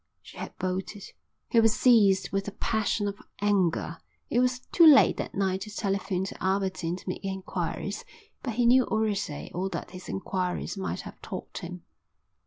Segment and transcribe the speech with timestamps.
[0.23, 1.03] She had bolted.
[1.49, 3.99] He was seized with a passion of anger.
[4.31, 8.03] It was too late that night to telephone to Aberdeen and make enquiries,
[8.41, 11.83] but he knew already all that his enquiries might have taught him.